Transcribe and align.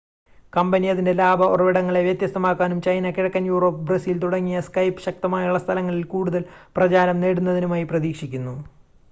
company 0.53 0.87
അതിൻ്റെ 0.87 1.11
ലാഭ 1.13 1.49
ഉറവിടങ്ങളെ 1.51 2.01
വ്യത്യസ്തമാക്കാനും 2.01 2.79
ചൈന 2.81 3.11
കിഴക്കൻ 3.11 3.45
യൂറോപ്പ് 3.49 3.85
ബ്രസീൽ 3.85 4.17
തുടങ്ങിയ 4.19 4.63
skype 4.69 5.05
ശക്തമായുള്ള 5.05 5.59
സ്ഥലങ്ങളിൽ 5.59 6.03
കൂടുതൽ 6.15 6.43
പ്രചാരം 6.75 7.19
നേടുന്നതിനുമായി 7.21 7.87
പ്രതീക്ഷിക്കുന്നു 7.93 8.55